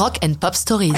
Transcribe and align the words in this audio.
Rock 0.00 0.16
and 0.24 0.32
Pop 0.40 0.54
Stories. 0.54 0.94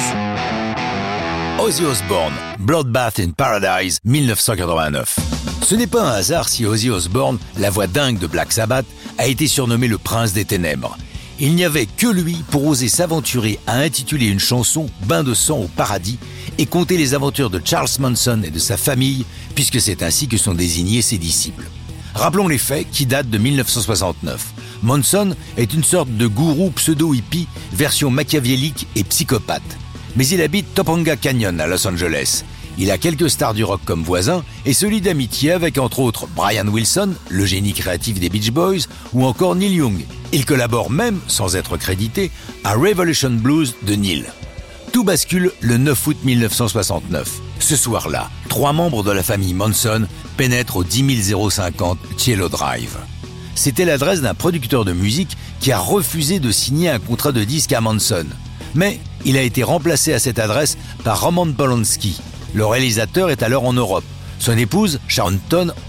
Ozzy 1.59 1.85
Osbourne, 1.85 2.35
Bloodbath 2.60 3.19
in 3.19 3.31
Paradise, 3.31 3.98
1989. 4.04 5.17
Ce 5.64 5.75
n'est 5.75 5.89
pas 5.89 6.05
un 6.05 6.12
hasard 6.12 6.48
si 6.48 6.64
Ozzy 6.64 6.89
Osbourne, 6.89 7.41
la 7.59 7.71
voix 7.71 7.88
dingue 7.88 8.21
de 8.21 8.29
Black 8.29 8.53
Sabbath, 8.53 8.87
a 9.19 9.27
été 9.27 9.49
surnommé 9.49 9.88
le 9.88 9.99
prince 9.99 10.35
des 10.35 10.45
ténèbres. 10.45 10.96
Il 11.41 11.57
n'y 11.57 11.65
avait 11.65 11.87
que 11.87 12.07
lui 12.07 12.45
pour 12.53 12.65
oser 12.65 12.88
s'aventurer 12.88 13.59
à 13.66 13.79
intituler 13.79 14.27
une 14.27 14.38
chanson 14.38 14.87
Bain 15.09 15.25
de 15.25 15.34
sang 15.34 15.59
au 15.59 15.66
paradis 15.66 16.21
et 16.59 16.66
compter 16.66 16.96
les 16.96 17.14
aventures 17.14 17.50
de 17.50 17.61
Charles 17.64 17.89
Manson 17.98 18.43
et 18.45 18.50
de 18.50 18.61
sa 18.61 18.77
famille, 18.77 19.25
puisque 19.57 19.80
c'est 19.80 20.05
ainsi 20.05 20.29
que 20.29 20.37
sont 20.37 20.55
désignés 20.55 21.03
ses 21.03 21.19
disciples. 21.19 21.69
Rappelons 22.15 22.49
les 22.49 22.59
faits 22.59 22.87
qui 22.91 23.07
datent 23.07 23.31
de 23.31 23.39
1969. 23.39 24.53
Manson 24.83 25.35
est 25.57 25.73
une 25.73 25.85
sorte 25.85 26.15
de 26.15 26.27
gourou 26.27 26.71
pseudo-hippie, 26.71 27.49
version 27.73 28.11
machiavélique 28.11 28.87
et 28.97 29.05
psychopathe. 29.05 29.62
Mais 30.17 30.27
il 30.27 30.43
habite 30.43 30.75
Topanga 30.75 31.17
Canyon 31.17 31.61
à 31.61 31.67
Los 31.67 31.87
Angeles. 31.87 32.45
Il 32.79 32.91
a 32.91 32.98
quelques 32.98 33.30
stars 33.30 33.55
du 33.55 33.65
rock 33.65 33.80
comme 33.84 34.03
voisins 34.03 34.45
et 34.65 34.73
se 34.73 34.87
lie 34.87 35.01
d'amitié 35.01 35.53
avec 35.53 35.79
entre 35.79 36.01
autres 36.01 36.27
Brian 36.27 36.67
Wilson, 36.67 37.15
le 37.29 37.45
génie 37.45 37.75
créatif 37.75 38.19
des 38.19 38.29
Beach 38.29 38.51
Boys, 38.51 38.87
ou 39.12 39.25
encore 39.25 39.55
Neil 39.55 39.75
Young. 39.75 40.05
Il 40.33 40.47
collabore 40.47 40.91
même, 40.91 41.20
sans 41.29 41.56
être 41.56 41.77
crédité, 41.77 42.31
à 42.65 42.75
Revolution 42.75 43.31
Blues 43.31 43.75
de 43.83 43.95
Neil. 43.95 44.25
Tout 44.92 45.05
bascule 45.05 45.53
le 45.61 45.77
9 45.77 46.06
août 46.06 46.17
1969. 46.25 47.41
Ce 47.62 47.77
soir-là, 47.77 48.29
trois 48.48 48.73
membres 48.73 49.05
de 49.05 49.12
la 49.12 49.23
famille 49.23 49.55
Manson 49.55 50.09
pénètrent 50.37 50.79
au 50.79 50.83
10050 50.83 51.97
Cielo 52.16 52.48
Drive. 52.48 52.97
C'était 53.55 53.84
l'adresse 53.84 54.20
d'un 54.20 54.34
producteur 54.34 54.84
de 54.84 54.93
musique 54.93 55.37
qui 55.61 55.70
a 55.70 55.79
refusé 55.79 56.41
de 56.41 56.51
signer 56.51 56.91
un 56.91 56.98
contrat 56.98 57.30
de 57.30 57.45
disque 57.45 57.73
à 57.73 57.80
Manson. 57.80 58.27
Mais 58.75 58.98
il 59.25 59.37
a 59.37 59.43
été 59.43 59.62
remplacé 59.62 60.12
à 60.12 60.19
cette 60.19 60.41
adresse 60.41 60.77
par 61.05 61.20
Roman 61.20 61.53
Polanski. 61.53 62.20
Le 62.53 62.67
réalisateur 62.67 63.31
est 63.31 63.45
alors 63.45 63.64
en 63.64 63.73
Europe. 63.73 64.05
Son 64.41 64.58
épouse, 64.58 64.98
Sharon 65.06 65.39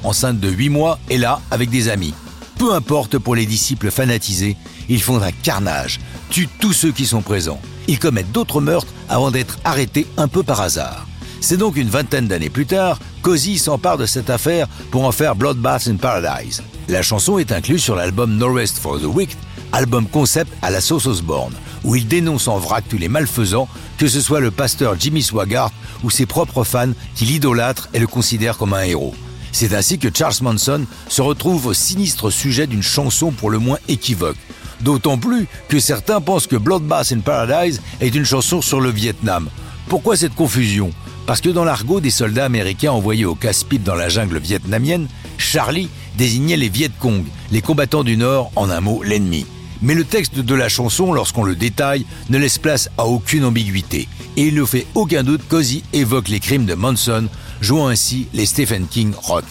enceinte 0.03 0.40
de 0.40 0.50
8 0.50 0.69
mois, 0.69 1.00
est 1.09 1.17
là 1.17 1.42
avec 1.50 1.72
des 1.72 1.90
amis. 1.90 2.14
Peu 2.59 2.75
importe 2.75 3.17
pour 3.17 3.34
les 3.34 3.47
disciples 3.47 3.90
fanatisés, 3.90 4.58
ils 4.90 5.02
font 5.02 5.19
un 5.19 5.31
carnage, 5.31 6.00
tuent 6.30 6.50
tous 6.59 6.73
ceux 6.73 6.92
qui 6.92 7.08
sont 7.08 7.23
présents. 7.23 7.59
Ils 7.88 7.97
commettent 7.97 8.31
d'autres 8.31 8.62
meurtres 8.62 8.94
avant 9.09 9.31
d'être 9.31 9.58
arrêtés 9.66 10.06
un 10.17 10.28
peu 10.28 10.44
par 10.44 10.62
hasard. 10.62 11.08
C'est 11.44 11.58
donc 11.58 11.75
une 11.75 11.89
vingtaine 11.89 12.30
d'années 12.30 12.49
plus 12.49 12.66
tard 12.66 12.99
qu'Ozzy 13.22 13.58
s'empare 13.58 13.97
de 13.97 14.05
cette 14.05 14.30
affaire 14.30 14.66
pour 14.91 15.03
en 15.03 15.11
faire 15.11 15.36
Bloodbath 15.36 15.89
in 15.89 15.97
Paradise. 15.97 16.63
La 16.88 17.02
chanson 17.02 17.38
est 17.38 17.52
incluse 17.52 17.83
sur 17.83 17.97
l'album 17.97 18.38
No 18.38 18.53
Rest 18.53 18.77
for 18.77 18.97
the 18.97 19.03
Wicked, 19.03 19.35
album 19.73 20.08
concept 20.08 20.53
à 20.61 20.72
la 20.72 20.80
sauce 20.80 21.05
Osborne, 21.05 21.53
où 21.83 21.97
il 21.97 22.08
dénonce 22.08 22.47
en 22.47 22.59
vrac 22.59 22.85
tous 22.88 22.97
les 22.97 23.09
malfaisants, 23.09 23.67
que 23.97 24.08
ce 24.08 24.22
soit 24.22 24.39
le 24.39 24.52
pasteur 24.52 24.95
Jimmy 24.97 25.22
Swaggart 25.22 25.73
ou 26.02 26.09
ses 26.09 26.25
propres 26.25 26.63
fans 26.63 26.94
qui 27.13 27.25
l'idolâtrent 27.25 27.89
et 27.94 28.00
le 28.00 28.07
considèrent 28.07 28.57
comme 28.57 28.73
un 28.73 28.83
héros. 28.83 29.13
C'est 29.52 29.73
ainsi 29.73 30.00
que 30.00 30.07
Charles 30.17 30.41
Manson 30.44 30.85
se 31.09 31.22
retrouve 31.22 31.66
au 31.66 31.73
sinistre 31.73 32.30
sujet 32.30 32.67
d'une 32.67 32.81
chanson 32.81 33.31
pour 33.31 33.50
le 33.50 33.59
moins 33.59 33.80
équivoque. 33.89 34.38
D'autant 34.80 35.17
plus 35.17 35.47
que 35.67 35.81
certains 35.81 36.22
pensent 36.22 36.47
que 36.47 36.55
Bloodbath 36.55 37.11
in 37.11 37.19
Paradise 37.19 37.81
est 38.00 38.16
une 38.16 38.23
chanson 38.23 38.61
sur 38.61 38.80
le 38.80 38.91
Vietnam. 38.91 39.50
Pourquoi 39.89 40.16
cette 40.16 40.35
confusion? 40.35 40.91
Parce 41.25 41.39
que 41.39 41.49
dans 41.49 41.63
l'argot 41.63 42.02
des 42.02 42.09
soldats 42.09 42.45
américains 42.45 42.91
envoyés 42.91 43.25
au 43.25 43.35
casse-pipe 43.35 43.83
dans 43.83 43.95
la 43.95 44.09
jungle 44.09 44.39
vietnamienne, 44.39 45.07
Charlie 45.38 45.89
désignait 46.17 46.57
les 46.57 46.69
Viet 46.69 46.91
Cong, 46.99 47.23
les 47.52 47.61
combattants 47.61 48.03
du 48.03 48.17
Nord, 48.17 48.52
en 48.55 48.69
un 48.69 48.81
mot, 48.81 49.02
l'ennemi. 49.03 49.45
Mais 49.81 49.95
le 49.95 50.03
texte 50.03 50.39
de 50.39 50.55
la 50.55 50.69
chanson, 50.69 51.13
lorsqu'on 51.13 51.44
le 51.44 51.55
détaille, 51.55 52.05
ne 52.29 52.38
laisse 52.38 52.57
place 52.57 52.89
à 52.97 53.05
aucune 53.05 53.45
ambiguïté. 53.45 54.07
Et 54.35 54.47
il 54.47 54.55
ne 54.55 54.66
fait 54.66 54.85
aucun 54.95 55.23
doute 55.23 55.41
qu'Ozzy 55.47 55.83
évoque 55.94 56.29
les 56.29 56.39
crimes 56.39 56.66
de 56.66 56.73
Manson, 56.73 57.27
jouant 57.61 57.88
ainsi 57.88 58.27
les 58.33 58.45
Stephen 58.45 58.88
King 58.88 59.13
rock. 59.16 59.45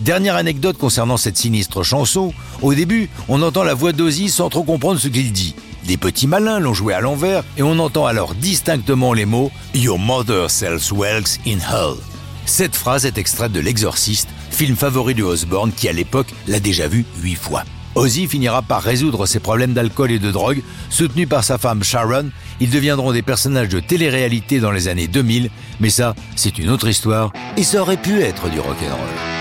Dernière 0.00 0.36
anecdote 0.36 0.76
concernant 0.76 1.16
cette 1.16 1.38
sinistre 1.38 1.82
chanson, 1.82 2.32
au 2.62 2.74
début, 2.74 3.08
on 3.28 3.42
entend 3.42 3.64
la 3.64 3.74
voix 3.74 3.92
d'Ozzy 3.92 4.28
sans 4.28 4.48
trop 4.48 4.62
comprendre 4.62 5.00
ce 5.00 5.08
qu'il 5.08 5.32
dit. 5.32 5.54
Des 5.86 5.96
petits 5.96 6.26
malins 6.26 6.58
l'ont 6.58 6.74
joué 6.74 6.94
à 6.94 7.00
l'envers 7.00 7.44
et 7.56 7.62
on 7.62 7.78
entend 7.78 8.06
alors 8.06 8.34
distinctement 8.34 9.12
les 9.12 9.24
mots 9.24 9.52
Your 9.72 9.98
mother 9.98 10.50
sells 10.50 10.92
whelks 10.92 11.38
in 11.46 11.58
hell. 11.58 11.94
Cette 12.44 12.74
phrase 12.74 13.06
est 13.06 13.18
extraite 13.18 13.52
de 13.52 13.60
L'Exorciste, 13.60 14.28
film 14.50 14.74
favori 14.74 15.14
de 15.14 15.22
Osborne 15.22 15.70
qui 15.70 15.88
à 15.88 15.92
l'époque 15.92 16.34
l'a 16.48 16.58
déjà 16.58 16.88
vu 16.88 17.04
huit 17.22 17.36
fois. 17.36 17.62
Ozzy 17.94 18.26
finira 18.26 18.62
par 18.62 18.82
résoudre 18.82 19.26
ses 19.26 19.38
problèmes 19.38 19.74
d'alcool 19.74 20.10
et 20.10 20.18
de 20.18 20.30
drogue, 20.30 20.62
soutenu 20.90 21.26
par 21.26 21.44
sa 21.44 21.56
femme 21.56 21.82
Sharon. 21.82 22.30
Ils 22.60 22.70
deviendront 22.70 23.12
des 23.12 23.22
personnages 23.22 23.68
de 23.68 23.80
télé-réalité 23.80 24.60
dans 24.60 24.72
les 24.72 24.88
années 24.88 25.08
2000, 25.08 25.50
mais 25.80 25.90
ça, 25.90 26.14
c'est 26.34 26.58
une 26.58 26.68
autre 26.68 26.88
histoire, 26.88 27.32
et 27.56 27.62
ça 27.62 27.80
aurait 27.80 27.96
pu 27.96 28.20
être 28.20 28.50
du 28.50 28.60
rock'n'roll. 28.60 29.35